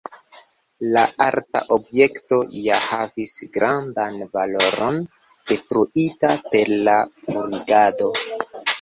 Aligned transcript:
La 0.95 1.03
arta 1.25 1.61
objekto 1.77 2.39
ja 2.63 2.79
havis 2.87 3.35
grandan 3.59 4.19
valoron, 4.41 5.01
detruita 5.55 6.35
per 6.53 6.77
la 6.91 7.01
purigado. 7.25 8.15